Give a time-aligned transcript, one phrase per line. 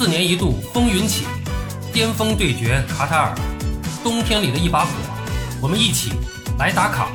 [0.00, 1.26] 四年一度风云起，
[1.92, 3.34] 巅峰对决卡塔尔，
[4.02, 4.90] 冬天里的一把火，
[5.60, 6.12] 我们一起
[6.58, 7.10] 来打卡。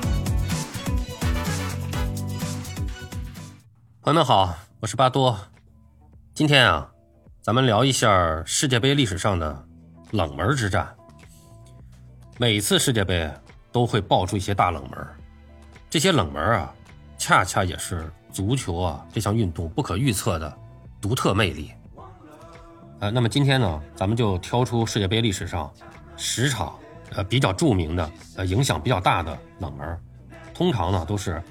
[4.03, 5.35] 朋友们好，我是巴多，
[6.35, 6.87] 今天啊，
[7.41, 9.65] 咱们聊一下世界杯历史上的
[10.11, 10.95] 冷门之战。
[12.37, 13.27] 每次世界杯
[13.71, 15.07] 都会爆出一些大冷门，
[15.89, 16.71] 这些冷门啊，
[17.17, 20.55] 恰恰也是足球啊这项运动不可预测的
[21.01, 21.71] 独特魅力。
[23.11, 25.71] 那么今天呢，咱们就挑出世界杯历史上
[26.15, 26.73] 十场
[27.13, 29.97] 呃比较著名的、呃影响比较大的冷门，
[30.53, 31.41] 通常呢都是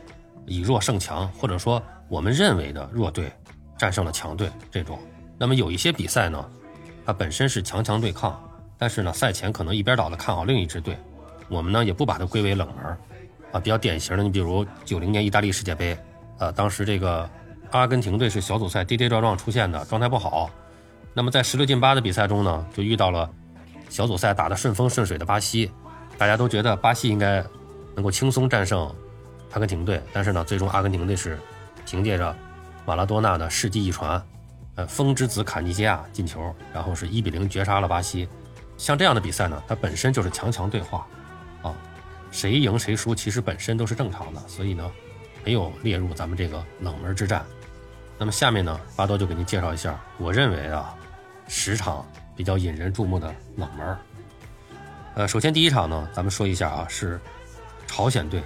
[0.47, 3.33] 以弱胜强，或者说我们认为的弱队
[3.77, 4.99] 战胜了强队这种。
[5.39, 6.45] 那么有一些比赛呢，
[7.05, 8.41] 它本身是强强对抗，
[8.79, 10.97] 但是呢赛前可能一边倒的看好另一支队，
[11.49, 12.97] 我们呢也不把它归为冷门。
[13.52, 15.97] 啊，比较典型的，你比如九零年意大利世界杯，
[16.39, 17.29] 呃，当时这个
[17.71, 20.51] 阿根廷队是小组赛跌跌撞撞出现的，状态不好。
[21.16, 23.30] 那么在十六进八的比赛中呢，就遇到了
[23.88, 25.71] 小组赛打得顺风顺水的巴西，
[26.18, 27.43] 大家都觉得巴西应该
[27.95, 28.93] 能够轻松战胜
[29.52, 31.38] 阿根廷队，但是呢，最终阿根廷队是
[31.87, 32.37] 凭借着
[32.84, 34.21] 马拉多纳的世纪一传，
[34.74, 38.28] 呃，风之子卡尼基亚进球，然后是一比零绝杀了巴西。
[38.76, 41.06] 像这样的比赛呢，它本身就是强强对话，
[41.62, 41.73] 啊，
[42.32, 44.90] 谁赢谁输其实本身都是正常的，所以呢，
[45.45, 47.45] 没有列入咱们这个冷门之战。
[48.18, 50.93] 那么下面呢，巴多就给您介绍一下，我认为啊。
[51.46, 52.04] 十场
[52.37, 53.96] 比较引人注目的冷门
[55.14, 57.20] 呃，首先第一场呢，咱们说一下啊，是
[57.87, 58.42] 朝鲜队，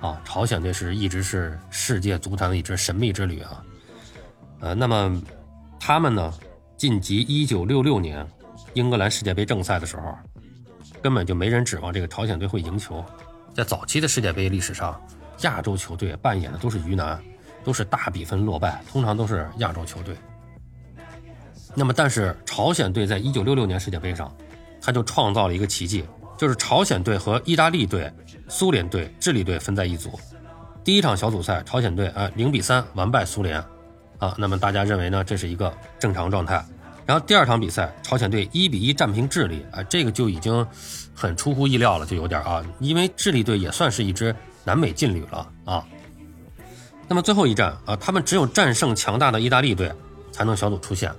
[0.00, 3.64] 啊，朝鲜队是一直是世界足坛的一支神秘之旅啊，
[4.60, 5.22] 呃，那么
[5.78, 6.34] 他们呢
[6.76, 8.26] 晋级一九六六年
[8.74, 10.14] 英格兰世界杯正赛的时候，
[11.00, 13.02] 根本就没人指望这个朝鲜队会赢球，
[13.54, 15.00] 在早期的世界杯历史上，
[15.40, 17.18] 亚洲球队扮演的都是鱼腩，
[17.64, 20.14] 都是大比分落败，通常都是亚洲球队。
[21.74, 24.34] 那么，但是朝鲜队在一九六六年世界杯上，
[24.80, 26.04] 他就创造了一个奇迹，
[26.36, 28.12] 就是朝鲜队和意大利队、
[28.48, 30.18] 苏联队、智利队分在一组。
[30.82, 33.62] 第一场小组赛，朝鲜队啊零比三完败苏联，
[34.18, 36.64] 啊，那么大家认为呢，这是一个正常状态。
[37.06, 40.66] 然后第二场比赛，朝鲜队一比一战平智利，啊，这个就已经
[41.14, 44.34] 很出乎意料了，就有点啊，因为智利队也算是一支
[44.64, 45.86] 南美劲旅了啊。
[47.06, 49.92] 那么最后一战啊，他们只有战胜强大的意大利队，
[50.32, 51.12] 才能小组出线。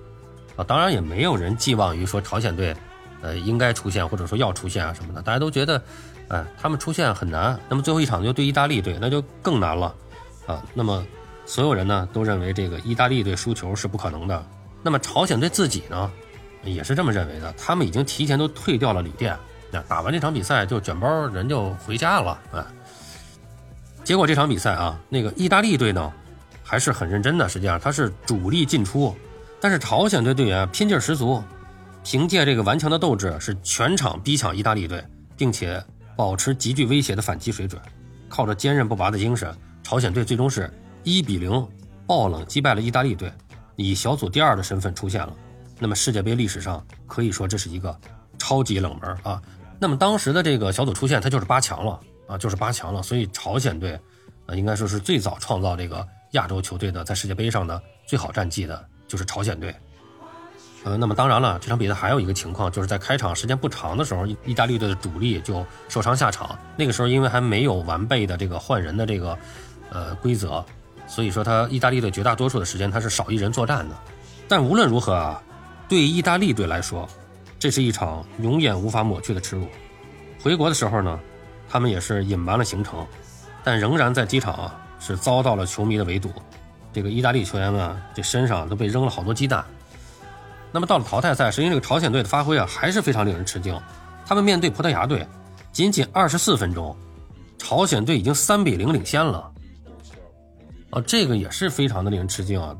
[0.64, 2.76] 当然也没有人寄望于说朝鲜队，
[3.22, 5.82] 呃，应该出现或者说要出现啊什么的，大家都觉得，
[6.30, 7.60] 哎，他们出现很难。
[7.70, 9.94] 那么最后一场就对意大利队，那就更难了，
[10.46, 11.06] 啊，那么
[11.46, 14.46] 所有人呢都认为这个意大利队输球是不可能的。
[14.84, 16.12] 那么朝鲜队自己呢，
[16.64, 19.38] 也是这么认为的，他们已经提前都退掉了旅店，
[19.72, 22.68] 那打完这场比赛就卷包人就回家了，啊。
[24.04, 26.12] 结果这场比赛啊，那个意大利队呢
[26.64, 29.16] 还是很认真的，实际上他是主力进出。
[29.62, 31.42] 但是朝鲜队队员拼劲十足，
[32.04, 35.06] 凭借这个顽强的斗志，是全场逼抢意大利队，
[35.38, 35.82] 并且
[36.16, 37.80] 保持极具威胁的反击水准。
[38.28, 40.68] 靠着坚韧不拔的精神，朝鲜队最终是
[41.04, 41.52] 一比零
[42.08, 43.32] 爆冷击败了意大利队，
[43.76, 45.32] 以小组第二的身份出现了。
[45.78, 47.96] 那么世界杯历史上可以说这是一个
[48.40, 49.40] 超级冷门啊。
[49.80, 53.04] 那么当时的这个小组出现，它就是八强了啊，就是八强了。
[53.04, 54.00] 所以朝鲜队
[54.48, 58.88] 啊，应该说是最早创造这个亚洲球队的在世界杯上的最好战绩的。
[59.12, 59.76] 就是朝鲜队，
[60.86, 66.58] 呃，那么当然了，这场比赛还有一个情况，就是在开场时间不长的时候，意大利队的主力就受伤下场。
[66.78, 69.38] 那个时候因为还没有完备的这个换人的这个
[69.90, 70.64] 呃规则，
[71.08, 73.96] 所以说他意大利队绝大多数的时间他是少一人作战的。
[74.48, 75.44] 但无论如何啊，
[75.90, 77.06] 对意大利队来说，
[77.60, 79.68] 这是一场永远无法抹去的耻辱。
[80.42, 81.20] 回国的时候呢，
[81.70, 83.06] 他们也是隐瞒了行程，
[83.62, 86.32] 但仍然在机场啊是遭到了球迷的围堵。
[86.94, 89.64] 这个意大利球员们这身上都被扔了好多鸡蛋。
[90.72, 93.78] 那么到了淘汰赛，实际上这个朝鲜队的发挥啊还是非常令人吃惊。
[94.26, 95.28] 他们面对葡萄牙队，
[95.72, 96.96] 仅仅二十四分钟，
[97.58, 99.52] 朝鲜队已经三比零领先了。
[100.92, 102.76] 啊，这个也是非常的令人吃惊啊。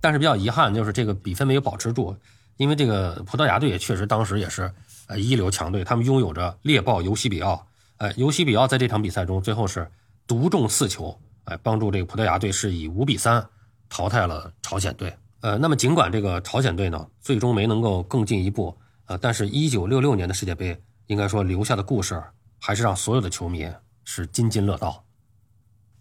[0.00, 2.14] 但是比较遗憾就是这个比分没有保持住，
[2.56, 4.72] 因为这个葡萄牙队也确实当时也是
[5.06, 7.66] 呃一流强队，他们拥有着猎豹尤西比奥。
[7.96, 9.90] 呃，尤西比奥在这场比赛中最后是
[10.26, 11.18] 独中四球。
[11.48, 13.48] 哎，帮助这个葡萄牙队是以五比三
[13.88, 15.16] 淘汰了朝鲜队。
[15.40, 22.22] 呃，那么尽管这个朝鲜队呢，最终没能够更进一步，呃，但是1966年的世界杯，应该说留下的故事，
[22.58, 23.66] 还是让所有的球迷
[24.04, 25.04] 是津津乐道。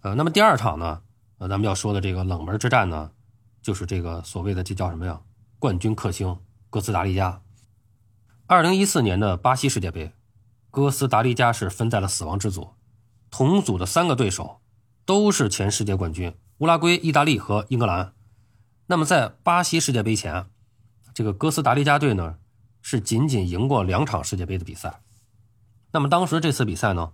[0.01, 1.01] 呃，那么第二场呢，
[1.38, 3.11] 呃，咱们要说的这个冷门之战呢，
[3.61, 5.21] 就是这个所谓的这叫什么呀？
[5.59, 6.38] 冠军克星
[6.69, 7.41] 哥斯达黎加。
[8.47, 10.11] 2014年的巴西世界杯，
[10.71, 12.71] 哥斯达黎加是分在了死亡之组，
[13.31, 14.59] 同组的三个对手。
[15.07, 18.12] 都是前世界冠军，乌拉圭、意大利和英格兰。
[18.88, 20.48] 那么在巴西世界杯前，
[21.13, 22.36] 这个哥斯达黎加队呢
[22.81, 25.00] 是仅仅赢过两场世界杯的比赛。
[25.94, 27.13] 那么当时这次比赛呢，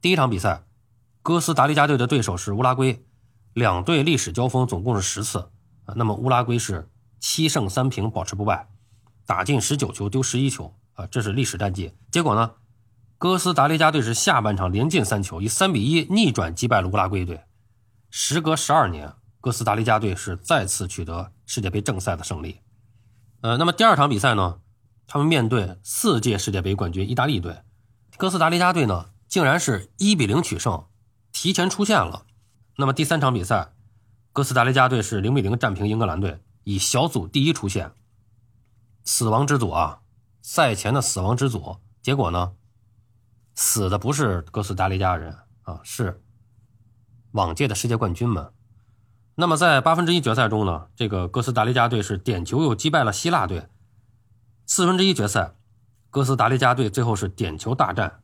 [0.00, 0.62] 第一场比赛，
[1.22, 3.04] 哥斯达黎加队的对手是乌拉圭，
[3.52, 5.50] 两队历史交锋总共是十次
[5.84, 5.92] 啊。
[5.96, 6.88] 那么乌拉圭是
[7.20, 8.70] 七胜三平，保持不败，
[9.26, 11.92] 打进十九球，丢十一球啊，这是历史战绩。
[12.10, 12.52] 结果呢？
[13.18, 17.42] 哥斯达黎加队是下半场连进三球，以三比一逆转击败了乌拉圭队。
[18.10, 22.60] 时隔十二年，哥斯达黎加队是再次取得世界杯正赛的胜利。
[23.40, 24.60] 呃，那么第二场比赛呢？
[25.08, 27.62] 他们面对四届世界杯冠军意大利队，
[28.16, 30.84] 哥斯达黎加队呢竟然是一比零取胜，
[31.32, 32.24] 提前出线了。
[32.76, 33.72] 那么第三场比赛，
[34.32, 37.90] 哥斯达黎加队是零比零战平英格兰队，以小组第一出线。
[39.04, 40.02] 死亡之组啊，
[40.40, 42.52] 赛前的死亡之组，结果呢？
[43.58, 46.22] 死的不是哥斯达黎加人啊，是
[47.32, 48.52] 往届的世界冠军们。
[49.34, 53.66] 那么在八分之一决赛中呢，这个哥斯达黎加队是点球又击败了希腊队。
[54.64, 55.56] 四分之一决赛，
[56.08, 58.20] 哥斯达黎加队最后是点球大战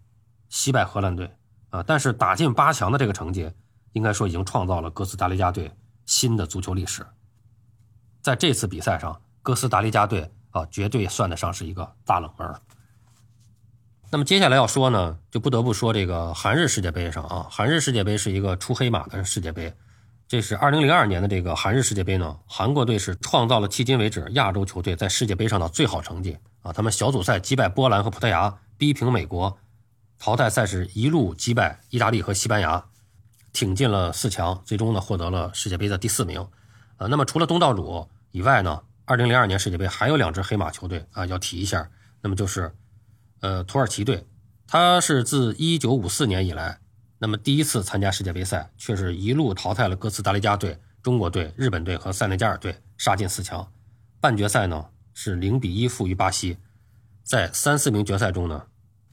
[0.48, 1.36] 惜败荷兰队
[1.70, 3.50] 啊，但是打进八强的这个成绩，
[3.90, 5.76] 应该说已经创造了哥斯达黎加队
[6.06, 7.04] 新的足球历史。
[8.22, 12.54] 在这次比赛上，哥斯达黎加队啊，绝对算得上是一个大冷门。
[14.14, 19.74] 那么接下来要说呢，就不得不说这个韩日世界杯上啊，韩日世界杯是一个出黑马的世界杯。
[20.28, 26.72] 这是2002年的这个韩日世界杯呢，韩国队是创造了迄今为止亚洲球队在世界杯上的最好成绩啊。
[26.72, 29.58] 他们小组赛击败波兰和葡萄牙，逼平美国，
[30.16, 32.84] 淘汰赛是一路击败意大利和西班牙，
[33.52, 36.40] 挺进了四强，最终呢获得了世界杯的第四名。
[36.98, 41.90] 啊，那么除了东道主以外呢，2002年世界杯还有两支黑马球队啊要提一下，
[42.20, 42.72] 那么就是。
[43.40, 44.26] 呃，土耳其队，
[44.66, 46.78] 他是自1954年以来，
[47.18, 53.70] 那么第一次参加世界杯赛，却是一路淘汰了哥斯达黎加队、中国队、日本队和塞内加尔队，杀进四强。
[54.20, 56.56] 半决赛呢是零比一负于巴西。
[57.22, 58.64] 在三四名决赛中呢，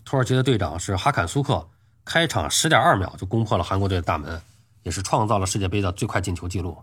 [0.06, 1.70] 土耳其的队长是哈坎苏克，
[2.06, 4.42] 开场十点二秒就攻破了韩国队的大门，
[4.84, 6.78] 也是创造了世界杯的最快进球纪录。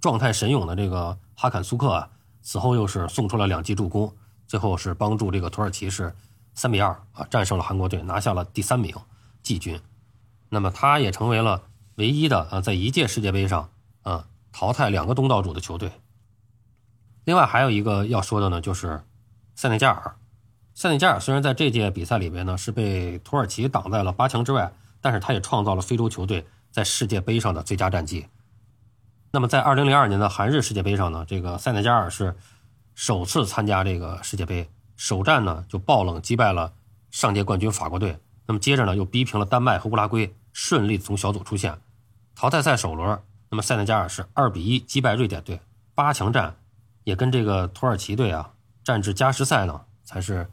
[0.00, 2.10] 状态神勇的这个哈坎苏克啊，
[2.40, 4.14] 此后又是送出了两记助攻，
[4.46, 6.14] 最后是帮助这个土耳其是。
[6.58, 8.92] 三比二啊，战胜了韩国队，拿下了第三名
[9.44, 9.80] 季军。
[10.48, 11.62] 那么，他也成为了
[11.94, 13.70] 唯一的啊，在一届世界杯上
[14.02, 15.92] 啊淘汰两个东道主的球队。
[17.22, 19.04] 另外还有一个要说的呢，就是
[19.54, 20.16] 塞内加尔。
[20.74, 28.26] 塞内加尔虽然在这届比赛里边呢是被土耳其挡在了八强之外，但是他也创造了非洲球队在世界杯上的最佳战绩。
[29.30, 32.36] 那么，在二零零二年的韩日世界杯上呢，这个塞内加尔是
[32.96, 34.68] 首次参加这个世界杯。
[34.98, 36.72] 首战呢就爆冷击败了
[37.08, 41.78] 上届冠军法国队，那么接着呢又逼平了丹麦和乌拉圭，顺利从小组出线。
[42.34, 45.60] 淘汰赛首轮，那么塞内加尔是二比一击败瑞典队，
[45.94, 46.56] 八强战
[47.04, 48.50] 也跟这个土耳其队啊
[48.82, 50.50] 战至加时赛呢才是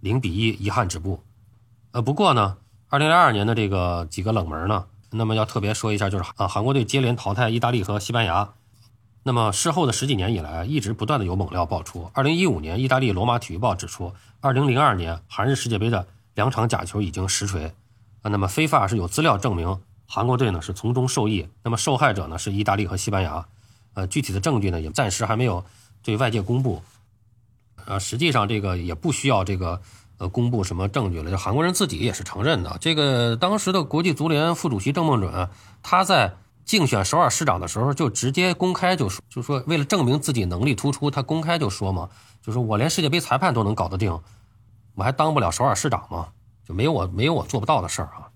[0.00, 1.22] 零比一遗憾止步。
[1.92, 2.58] 呃，不过呢，
[2.88, 8.52] 二零零二年的这个几个冷门呢，那么要特别说一下，就是啊韩国队接连淘汰意大利和西班牙。
[9.26, 12.08] 那么事后的十几年以来，一直不断的有猛料爆出。
[12.14, 16.06] 二零一五年，意大利《罗马体育报》指出，二零零二年韩日世界杯的
[16.36, 17.64] 两场假球已经实锤。
[18.22, 21.48] 啊，那么非法是有资料证明韩国队呢是从中受益。
[21.64, 23.44] 那么受害者呢是意大利和西班牙。
[23.94, 25.64] 呃，具体的证据呢也暂时还没有
[26.04, 26.80] 对外界公布。
[27.84, 29.82] 呃，实际上这个也不需要这个
[30.18, 32.78] 呃公布什么证据了，就韩国人自己也是承认的。
[32.80, 35.48] 这个当时的国际足联副主席郑梦准，
[35.82, 36.36] 他在。
[36.66, 42.10] 竞选首尔市长的时候，就直接公开就说，就说为了证明自己能力突出，他公开就说嘛，
[42.42, 44.20] 就说我连世界杯裁判都能搞得定，
[44.96, 46.30] 我还当不了首尔市长吗？
[46.64, 48.28] 就没有我没有我做不到的事儿啊。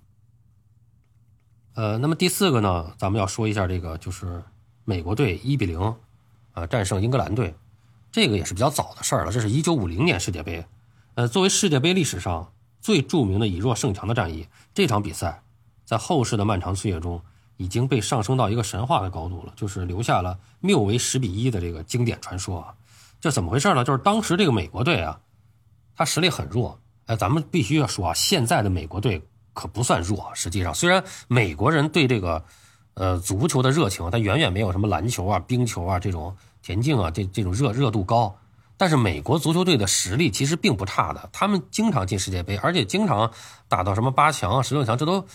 [1.75, 4.45] 呃，那么第四个呢，咱们要说一下这个，就是
[4.85, 5.97] 美国队一比零，
[6.53, 7.57] 呃，战胜英格兰队，
[8.13, 9.33] 这个也是比较早的事儿了。
[9.33, 10.65] 这是一九五零年世界杯，
[11.17, 15.43] 呃，作为世界杯历史上最著名的以弱胜强的战役，这场比赛
[15.85, 17.21] 在后世的漫长岁月中。
[17.61, 22.73] 已经被上升到一个神话的高度了，就是留下了谬为十比一的这个经典传说啊。
[23.21, 23.85] 这怎么回事呢？
[23.85, 25.21] 就是当时这个美国队啊，
[25.95, 26.81] 他实力很弱。
[27.05, 30.31] 哎，咱们必须要说啊，现在的美国队可不算弱。
[30.35, 32.43] 实际上，虽然美国人对这个
[32.95, 38.35] 呃足球的热情，他远远没有什么篮球啊、冰球啊这种田径啊这这种热热度高，
[38.79, 41.29] 但是美国足球队的实力其实并不差的。
[41.31, 43.31] 他们经常进世界杯，而且经常
[43.69, 45.27] 打到什么八强啊、十六强，这都。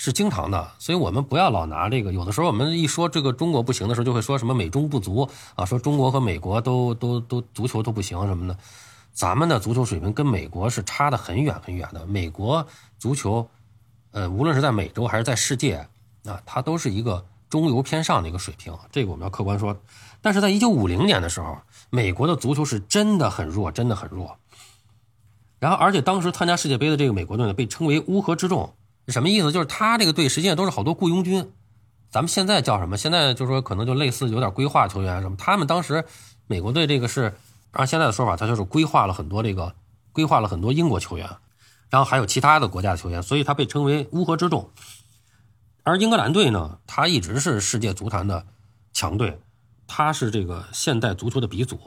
[0.00, 2.12] 是经常的，所以我们不要老拿这个。
[2.12, 8.56] 有的时候我们一说这个中国不行的时候，就会说什么美中不足啊，说中国和美国都都都足球都不行什么的。
[9.12, 12.06] 咱们的足球水平跟美国是差的很远很远的。
[12.06, 12.64] 美国
[12.96, 13.50] 足球，
[14.12, 15.88] 呃，无论是在美洲还是在世界
[16.24, 19.76] 啊，它都是一个中游偏上的一个水平，这个我们要客观说。
[20.22, 21.58] 但是在一九五零年的时候，
[21.90, 24.36] 美国的足球是真的很弱，真的很弱。
[25.58, 28.72] 然后，而且当时参加世界杯的这个美国队呢，被称为乌合之众，
[29.08, 29.50] 什么意思？
[29.52, 31.50] 就是他这个队实际上都是好多雇佣军，
[32.10, 32.96] 咱们现在叫什么？
[32.96, 35.36] 现在就是说可能就类似有点规划球员什么。
[35.36, 36.04] 他们当时
[36.46, 37.34] 美国队这个是
[37.72, 39.74] 按现在的说法，他就是规划了很多这个
[40.12, 41.28] 规划了很多英国球员，
[41.90, 44.70] 然后还有其他的国家的球员，所以他被称为乌合之众。
[45.84, 48.44] 而英格兰队呢，他一直是世界足坛的
[48.92, 49.40] 强队，
[49.86, 51.80] 他是这个现代足球的鼻祖。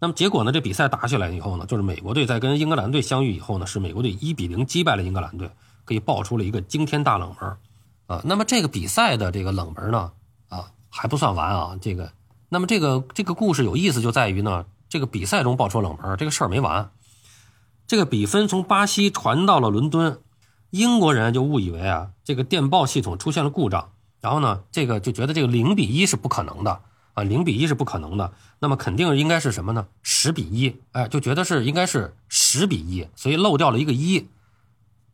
[0.00, 0.50] 那么结果呢？
[0.50, 5.48] 这比赛打起来以后呢，就是美国队在跟英格兰队相遇以后呢，是美国队一比零击败了英格兰队，
[5.84, 7.56] 可以爆出了一个惊天大冷门
[8.06, 8.22] 啊。
[8.24, 10.12] 那么这个比赛的这个冷门呢，
[10.48, 11.78] 啊还不算完啊。
[11.80, 12.12] 这个，
[12.48, 16.90] 那么这个这个故事有意思就在于呢，这个比赛中爆出冷门这个事儿没完。
[17.86, 20.20] 这个比分从巴西传到了伦敦，
[20.70, 26.80] 英国人就误以为啊，这个电报系统出现了故障，然后呢，这个就觉得这个零比一是不可能的。
[27.14, 29.86] 啊，零比一是不可能的，那么肯定应该是什么呢？
[30.02, 34.30] 十比一，哎，就觉得是应该是十比一，所以漏掉了一个一，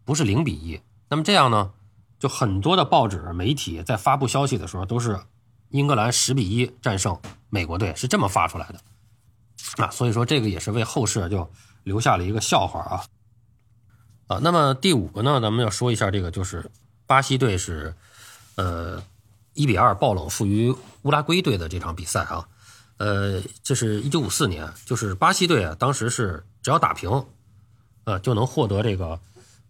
[0.09, 0.81] 不是零比一。
[1.11, 1.71] 那么这样呢，
[2.19, 5.21] 就很多的报纸媒体在发布消息的时候，都是
[5.69, 9.85] 英格兰十比一战胜美国队，是这么发出来的。
[9.85, 11.47] 啊，所以说这个也是为后世就
[11.83, 13.05] 留下了一个笑话啊。
[14.29, 16.71] 啊，那么第五个呢，咱们要说一下这个，就是
[17.07, 17.95] 巴西队是，
[18.55, 19.03] 呃。
[19.55, 20.73] 一比二爆冷负于
[21.03, 22.47] 乌拉圭队的这场比赛啊，
[22.99, 27.27] 呃，这是一九五四年，就是巴西队啊，当时是只要打平，
[28.05, 29.19] 呃，就能获得这个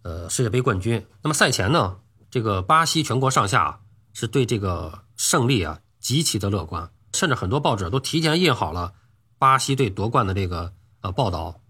[0.01, 1.05] 呃世界杯冠军。
[1.21, 3.81] 那么赛前呢，这个巴西全国上下
[4.13, 8.93] 是对这个胜利啊极其的乐观，甚至很多报纸都提前印好了
[9.37, 11.61] 巴西队夺冠的这个呃报道。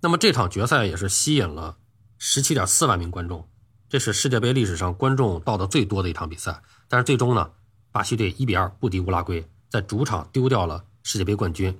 [0.00, 1.78] 那么这场决赛也是吸引了
[2.18, 3.48] 十七点四万名观众。
[3.88, 7.52] 这是世界杯历史上观众到的最多的一场比赛，但是最终呢，
[7.92, 11.78] 巴西队一比二不敌乌拉圭，在主场丢掉了世界杯冠军。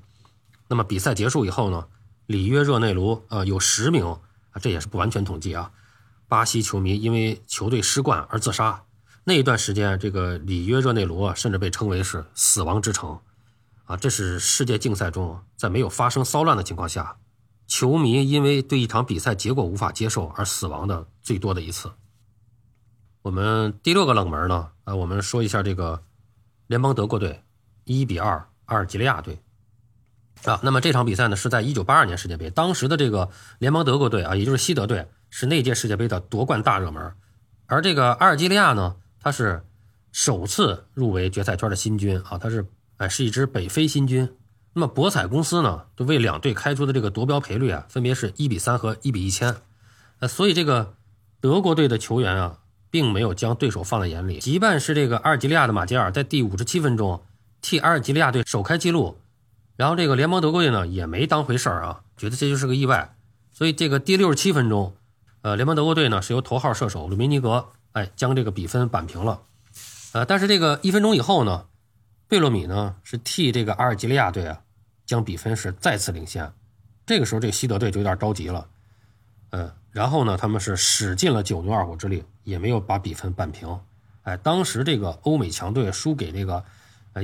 [0.68, 1.88] 那么比赛结束以后呢，
[2.26, 4.16] 里约热内卢呃有十名
[4.60, 5.72] 这也是不完全统计啊，
[6.28, 8.84] 巴西球迷因为球队失冠而自杀。
[9.25, 13.18] 那一段时间，这个里约热内卢啊，甚至被称为是死亡之城
[13.84, 13.96] 啊。
[13.96, 17.16] 这是世界竞赛中在没有发生骚乱的情况下。
[17.66, 21.90] 球迷因为对一场比赛结果无法接受而死亡的最多的一次。
[23.22, 24.70] 我们第六个冷门呢？
[24.84, 26.04] 啊，我们说一下这个
[26.68, 27.42] 联邦德国队
[27.82, 29.40] 一比二阿尔及利亚队
[30.50, 30.60] 啊。
[30.62, 37.12] 那么这场比赛呢是在一九八二年世界杯，当时的这个联邦德国队啊，也就是西德队是那届世界杯的夺冠大热门，
[37.66, 39.62] 而这个阿尔及利亚呢，它是
[40.12, 44.28] 首次入围决赛圈的新军啊，它是哎是一支北非新军。
[44.72, 49.56] 那么博彩公司呢，就为两队开出的这个夺标赔率啊，分别是一比三和一比一千，
[50.18, 50.94] 呃，所以这个
[51.40, 52.58] 德国队的球员啊，
[52.90, 54.38] 并没有将对手放在眼里。
[54.38, 57.22] 即便是这个阿尔及利亚的马杰尔在第五十七分钟
[57.62, 59.18] 替阿尔及利亚队首开纪录，
[59.76, 63.14] 然后这个联邦德国队呢也没当回事儿啊，觉得这就是个意外。
[63.52, 64.95] 所以这个第六十七分钟，
[65.42, 69.42] 呃，联邦德国队呢是由头号射手鲁梅尼格哎将这个比分扳平了，
[70.12, 71.66] 呃，但是这个一分钟以后呢，
[72.28, 74.61] 贝洛米呢是替这个阿尔及利亚队啊。
[75.06, 76.52] 将比分是再次领先，
[77.06, 78.66] 这个时候这个西德队就有点着急了，
[79.50, 83.78] 嗯，然后呢，他们是使尽了九牛二虎之力，也没有把比分扳平。
[84.23, 86.64] 哎，当时这个欧美强队输给这个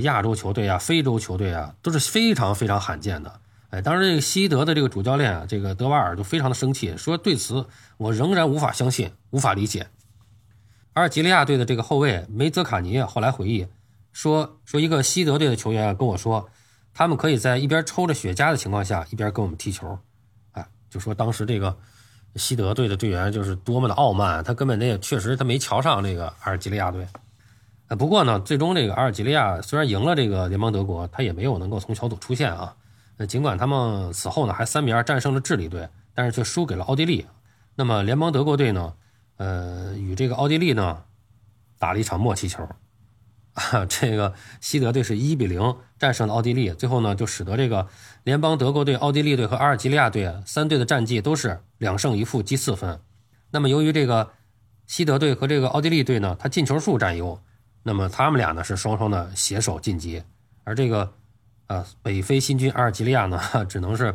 [0.00, 3.40] 亚洲球队啊、非洲球队啊，都是非常非常罕见的。
[3.70, 9.86] 哎，当时这个西德的这个主教练啊，这个德瓦尔就非常的生气，说对此我仍然无法相信，无法理解。
[10.94, 13.66] 阿尔及利亚队的这个后卫梅泽卡尼后来回忆
[14.12, 16.48] 说，说一个西德队的球员跟我说。
[16.94, 19.98] 他们可以在一边抽着雪茄的情况下，一边跟我们踢球，
[20.50, 21.74] 哎，就说当时这个
[22.36, 27.08] 西德队的队员就是多么的傲慢，他根本那也确实他没瞧上这个阿尔及利亚队，
[27.96, 32.74] 不过呢，最终这个阿尔及利亚虽然赢了这个联邦德国，他也没有能够从小组出线啊。
[33.16, 37.26] 那尽管他们此后呢还三比二战胜了智利队，但是却输给了奥地利。
[37.74, 38.94] 那么联邦德国队呢，
[39.36, 41.02] 呃，与这个奥地利呢
[41.78, 42.66] 打了一场默契球。
[43.52, 44.32] 啊，这个
[44.62, 47.86] 西德队是一比零战胜了奥地利，最后呢，就使得这个
[48.24, 52.98] 联邦德国队、奥地利队和阿尔及利亚队三队的战绩都是两胜一负积四分。
[53.50, 54.30] 那么由于这个
[54.86, 57.38] 西德队和这个奥地利队呢，他进球数占优，
[57.82, 60.22] 那么他们俩呢是双双的携手晋级，
[60.64, 61.12] 而这个
[61.66, 64.14] 呃北非新军阿尔及利亚呢， 只能是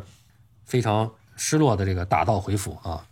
[0.64, 3.06] 非常失落的这个打道回府啊。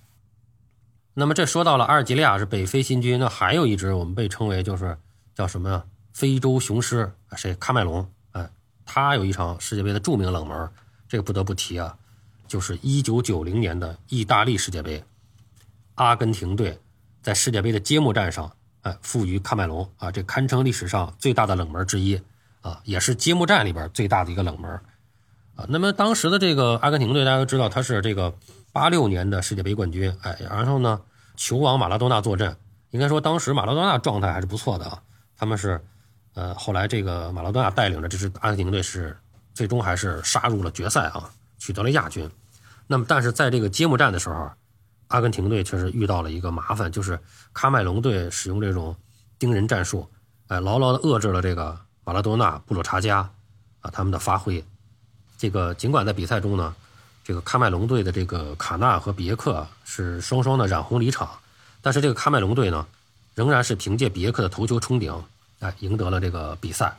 [1.14, 4.98] 那么这说到了阿尔及利亚是北非新军，那还有一支我们被称为就是
[5.34, 5.84] 叫什么呀？
[6.12, 7.54] 非洲雄狮，谁？
[7.56, 8.50] 喀麦隆，哎，
[8.86, 10.70] 他有一场世界杯的著名冷门，
[11.06, 11.98] 这个不得不提啊，
[12.48, 15.04] 就是一九九零年的意大利世界杯，
[15.96, 16.80] 阿根廷队
[17.20, 18.55] 在世界杯的揭幕战上，
[18.86, 22.22] 哎，负于喀麦隆啊，这堪称历史上最大的冷门之一
[22.60, 24.70] 啊，也是揭幕战里边最大的一个冷门
[25.56, 25.66] 啊。
[25.68, 28.32] 那么当时的这个阿根廷队，大家都知道他是这个
[28.70, 31.00] 八六年的世界杯冠军，哎，然后呢，
[31.34, 32.56] 球王马拉多纳坐镇，
[32.90, 35.02] 应该说当时马拉多纳状态还是不错的啊。
[35.36, 35.84] 他们是，
[36.34, 39.16] 呃，后来这个马拉多纳带领的这支阿根廷队是
[39.52, 41.28] 最终还是杀入了决赛啊，
[41.58, 42.30] 取得了亚军。
[42.86, 44.48] 那么，但是在这个揭幕战的时候。
[45.08, 47.18] 阿根廷队确实遇到了一个麻烦，就是
[47.54, 48.96] 喀麦隆队使用这种
[49.38, 50.08] 盯人战术，
[50.48, 53.18] 哎，牢牢的遏制了这个马拉多纳、布鲁查加
[53.80, 54.64] 啊他们的发挥。
[55.38, 56.74] 这个尽管在比赛中呢，
[57.24, 61.28] 这个喀麦隆队的这个卡纳和比耶克是双双的染红离场，
[61.82, 62.86] 但是这个喀麦隆队呢，
[63.34, 65.24] 仍然是凭借比耶克的头球冲顶，
[65.60, 66.96] 哎，赢得了这个比赛。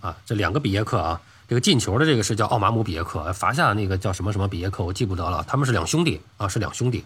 [0.00, 5.44] 啊，这两个比耶克啊，这个进球的这个是叫奥马姆比耶克，罚下那个叫什么什么比耶克，我记不得了。
[5.46, 7.04] 他们是两兄弟啊，是两兄弟。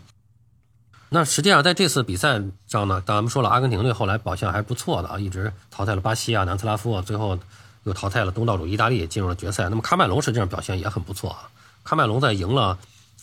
[1.15, 7.39] 那实际上，在这次比赛上呢，咱们说了，阿根廷队后来表现还是不错的啊，一直淘汰了巴西啊、南斯拉夫啊，最后
[7.85, 9.69] 又淘汰了东道主意大利，进入了决赛。
[9.69, 11.49] 那么喀麦隆实际上表现也很不错啊。
[11.87, 12.77] 喀麦隆在赢了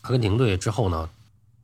[0.04, 1.10] 阿根廷队之后呢，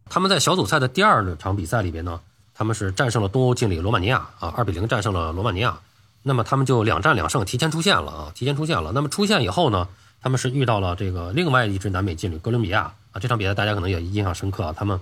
[0.10, 2.20] 他们在小组赛的第二场比赛里边呢，
[2.54, 5.80] 他们是战胜了东欧劲旅罗马尼亚啊，二比零战胜了罗马尼亚。
[6.24, 8.92] 那么他们就两战两胜，提前出线了啊，提前出线了。
[8.92, 9.88] 那么出线以后呢，
[10.22, 15.00] 他们是遇到了这个另外一支南美劲旅哥伦比亚啊，这场比赛大家可能也印象深刻啊，他们。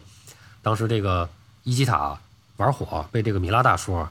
[0.65, 1.29] 当时这个
[1.63, 2.17] 伊基塔
[2.57, 4.07] 玩火，被这个米拉大叔，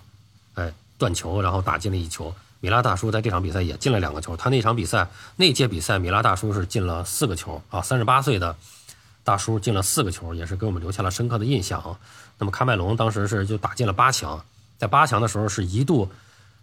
[0.54, 2.32] 哎断球，然后打进了一球。
[2.60, 4.36] 米拉大叔在这场比赛也进了两个球。
[4.36, 8.54] 他那场比赛那届比赛，米拉大叔是进了四个球啊，三十八岁的
[9.24, 11.98] 大叔进了四个球，也是给我们留下了深刻的印象。
[12.38, 14.44] 那么喀麦隆当时是就打进了八强，
[14.78, 16.08] 在八强的时候是一度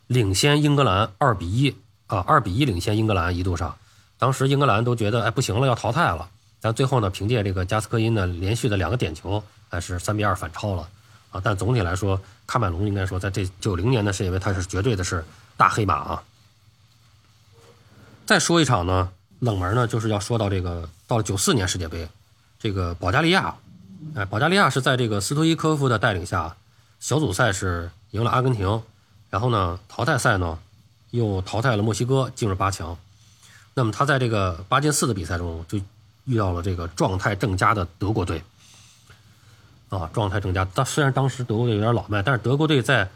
[0.07, 1.75] 领先英格兰二比一
[2.07, 3.77] 啊，二比一领先英格兰一度上，
[4.17, 6.29] 当时英格兰都觉得哎不行了，要淘汰了。
[6.61, 9.43] 但最后呢，凭借这个加斯科因的连续的两个点球。
[9.71, 10.89] 还是三比二反超了，
[11.31, 11.39] 啊！
[11.41, 15.23] 但总体来说，喀麦隆应该说在这九零年的世界杯，他是绝对的是
[15.55, 16.23] 大黑马啊。
[18.25, 19.09] 再说一场呢，
[19.39, 22.09] 冷门呢，就是要说到这个到了九四年世界杯，
[22.59, 23.55] 这个保加利亚，
[24.13, 26.57] 哎，保加利亚是在这个斯托伊科夫的带领下，
[26.99, 28.83] 小组赛是赢了阿根廷，
[29.29, 30.59] 然后呢，淘汰赛呢
[31.11, 32.97] 又淘汰了墨西哥，进入八强。
[33.73, 35.79] 那么他在这个八进四的比赛中，就
[36.25, 38.43] 遇到了这个状态正佳的德国队。
[39.91, 40.63] 啊，状态增加。
[40.63, 43.09] 当虽然当时德国队有点老迈，但是德国队在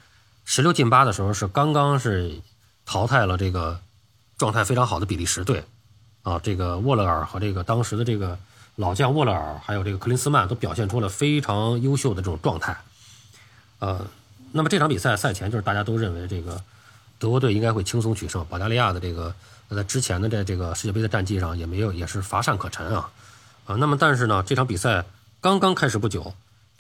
[0.44, 2.42] 十六进八的时候是刚刚是
[2.86, 3.80] 淘汰了这个
[4.38, 5.64] 状态非常好的比利时队。
[6.24, 8.38] 啊，这个沃勒尔和这个当时的这个
[8.76, 12.76] 老将沃勒尔，还有这个克林斯曼都表现出了非常优秀的这种状态。
[13.80, 14.06] 呃，
[14.52, 16.62] 那么这场比赛赛前就是大家都认为这个
[17.20, 19.34] 德国队应该会轻松取胜，保加利亚的这个
[19.70, 23.10] 在之前的在这个世界杯的战绩上也没有也是乏善可陈啊。
[23.66, 25.06] 啊，那么但是呢，这场比赛
[25.40, 26.34] 刚刚开始不久。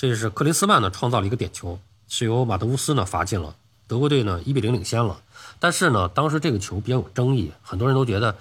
[0.10, 3.56] 这是克林斯曼呢创造了一个点球，是由马德乌斯呢罚进了，
[3.88, 5.20] 德国队呢一比零领先了。
[5.60, 8.36] 但是呢，当时这个球比较有争议，很多人都觉得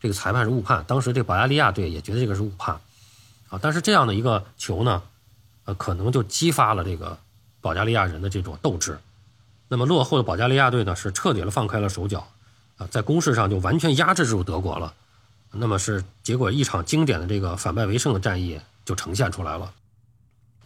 [0.00, 0.84] 这个裁判是误判。
[0.86, 2.78] 当时这保加利亚队也觉得这个是误判，
[3.48, 5.02] 啊，但是这样的一个球呢，
[5.64, 7.18] 呃，可能就激发了这个
[7.60, 8.98] 保加利亚人的这种斗志。
[9.68, 12.28] 那么落后的保加利亚队呢是彻底的放开了手脚，
[12.76, 14.94] 啊，在攻势上就完全压制住德国了。
[15.50, 19.72] 那么是结果一场经典的这个反败为胜的战役就呈现出来了。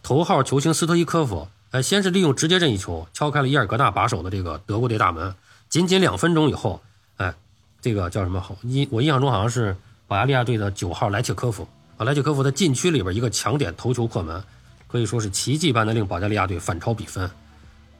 [0.03, 5.33] 头号球星斯托伊科夫，哎，先是利用直接任意球敲开了伊尔格纳把守的这个德国队大门。
[5.69, 6.81] 仅仅两分钟以后，
[7.15, 7.33] 哎，
[7.81, 8.41] 这个叫什么？
[8.41, 11.65] 好，印我印象中好像是保加利亚队的九号莱切科夫
[11.97, 14.43] 啊，莱切科夫在禁区里边一个强点头球破门，
[14.89, 17.31] 可以说是奇迹般的令保加利亚队反超比分。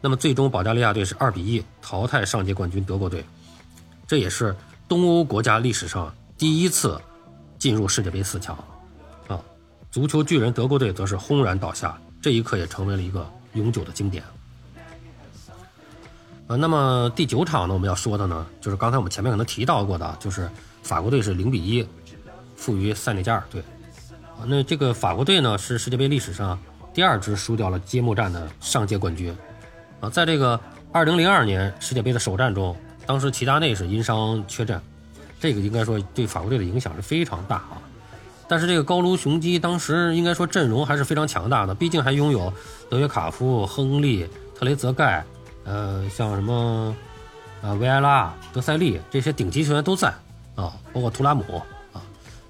[0.01, 3.23] 那么最终保加利亚队是二比一淘汰上届冠军德国队，
[4.05, 4.53] 这也是
[4.89, 6.99] 东欧国家历史上第一次
[7.57, 8.61] 进入世界杯四强。
[9.93, 14.23] 足球巨人德国队则是轰然倒下，这一刻也成为了一个永久的经典。
[16.47, 20.49] 呃，那么第九场呢，我们要说的呢，就是刚才我们前面可能提到过的，就是
[20.81, 21.87] 法国队是零比一
[22.55, 23.61] 负于塞内加尔队。
[24.35, 26.57] 啊，那这个法国队呢，是世界杯历史上
[26.91, 29.31] 第二支输掉了揭幕战的上届冠军。
[29.99, 30.59] 啊，在这个
[30.91, 32.75] 二零零二年世界杯的首战中，
[33.05, 34.81] 当时齐达内是因伤缺阵，
[35.39, 37.77] 这个应该说对法国队的影响是非常大啊。
[38.47, 42.53] 但是这个高卢雄鸡当时应该说阵容还是非常强大的，毕竟还拥有
[42.89, 45.23] 德约卡夫、亨利、特雷泽盖，
[45.63, 46.95] 呃，像什么，
[47.61, 50.09] 呃，维埃拉、德塞利这些顶级球员都在
[50.55, 51.43] 啊，包括图拉姆
[51.93, 52.01] 啊。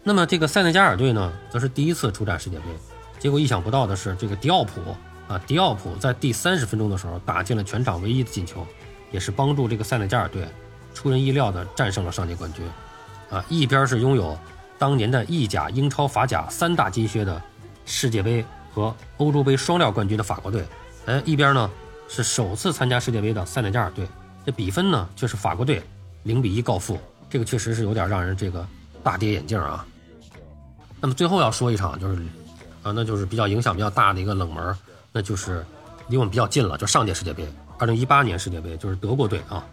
[0.04, 2.66] 那么这个塞内加尔队呢，则是第一次出战世界杯，
[3.20, 4.82] 结果意想不到的是，这个迪奥普
[5.28, 8.66] 啊，迪奥普在第三十分钟的时候打进了全场唯一的进球，
[9.12, 10.46] 也是帮助这个塞内加尔队
[10.94, 12.66] 出人意料的战胜了上届冠军，
[13.30, 14.38] 啊，一边是拥有。
[14.84, 17.42] 当年的意甲、英超、法甲三大金靴的
[17.86, 18.44] 世界杯
[18.74, 20.66] 和欧洲杯双料冠军的法国队，
[21.06, 21.72] 哎，一边呢
[22.10, 24.06] 是首次参加世界杯的塞内加尔队，
[24.46, 25.82] 这比分呢却是法国队
[26.24, 28.68] 零比一告负，这个确实是有点让人这个
[29.02, 29.86] 大跌眼镜啊。
[31.00, 32.22] 那么最后要说一场，就是
[32.82, 34.76] 啊，那就是比较影响比较大的一个冷门，
[35.14, 35.66] 那就是
[36.10, 37.48] 离我们比较近了，就上届世界杯，
[37.80, 39.66] 二零一八年世界杯，就是德国队啊。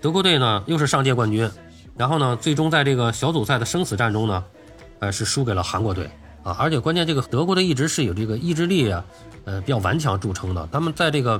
[0.00, 1.48] 德国队呢又是上届冠军，
[1.98, 4.44] 然后呢最终在这个小组赛的生死战中呢，
[5.00, 6.08] 呃是输给了韩国队
[6.44, 9.04] 啊，而且关键这个德国队一直是有这个意志力啊，
[9.44, 10.66] 呃比较顽强著称的。
[10.70, 11.38] 他们在这个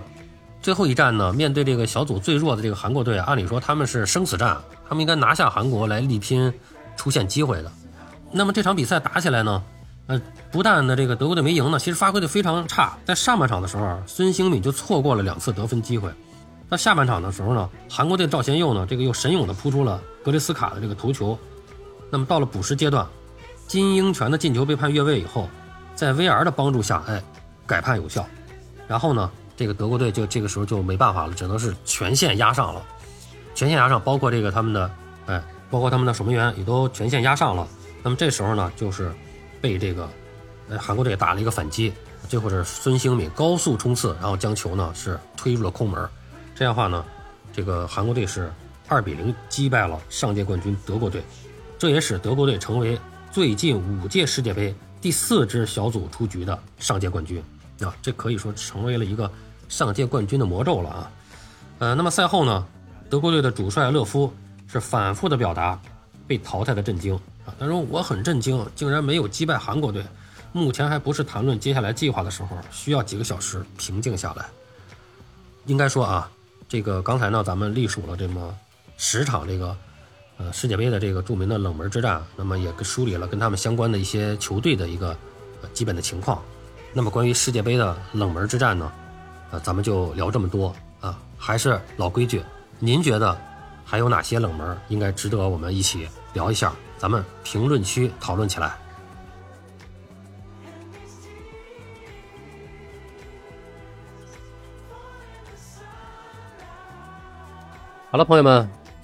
[0.60, 6.52] 最后一战呢，面对这个小组最弱的这个韩国队，按理说他们是生死战，他们应该拿下韩国来力拼
[6.96, 7.70] 出线机会的。
[8.32, 9.62] 那么这场比赛打起来呢，
[10.08, 16.10] 呃不但呢这个德国队没赢呢，其实发挥的非常差，在上半场的时候，孙兴敏就错过了两次得分机会。
[16.68, 21.38] 到下半场的时候呢，韩国队赵贤佑呢，这个又神勇的扑出了格雷斯卡的这个头球。
[22.10, 23.06] 那么到了补时阶段，
[23.66, 25.48] 金英权的进球被判越位以后，
[25.94, 27.22] 在 VR 的帮助下，哎，
[27.66, 28.26] 改判有效。
[28.86, 32.82] 然后呢，这个德国队就这个时候就没办法了，只能是全线压上了，
[33.54, 34.90] 全线压上，包括这个他们的，
[35.26, 37.66] 哎，包括他们的守门员也都全线压上了。
[38.02, 39.10] 那么这时候呢，就是
[39.60, 40.08] 被这个，
[40.68, 41.92] 呃，韩国队打了一个反击，
[42.28, 46.08] 最后是孙兴敏高速冲刺，然后将球呢是推入了空门。
[46.54, 47.04] 这样的话呢，
[47.52, 48.52] 这个韩国队是
[48.88, 51.22] 二比零击败了上届冠军德国队，
[51.78, 52.98] 这也使德国队成为
[53.30, 57.42] 最近五届世界杯第四支小组出局的上届冠军
[57.80, 57.94] 啊！
[58.00, 59.30] 这可以说成为了一个
[59.68, 61.10] 上届冠军的魔咒了啊！
[61.80, 62.66] 呃，那么赛后呢，
[63.10, 64.32] 德国队的主帅勒夫
[64.66, 65.78] 是反复的表达
[66.26, 70.02] 被淘汰的震惊啊，他说我很震惊，竟然没有击败韩国队，
[70.52, 74.46] 目前还不是谈论接下来计划的时候，需要几个小时平静下来。
[75.66, 76.30] 应该说啊。
[76.70, 78.54] 这个刚才呢，咱们隶属了这么
[78.98, 79.74] 十场这个
[80.36, 85.16] 呃世界杯的这个著名的冷门之战，那么也梳理了跟他们相关的一些球队的一个
[85.62, 86.42] 呃基本的情况。
[86.92, 88.92] 那么关于世界杯的冷门之战呢，
[89.52, 91.18] 呃，咱们就聊这么多啊。
[91.38, 92.42] 还是老规矩，
[92.80, 93.40] 您觉得
[93.84, 96.72] 还有哪些冷门应该值得我们一起聊一下？
[96.98, 98.76] 咱们评论区讨论起来。
[108.10, 108.68] 好了，朋友们，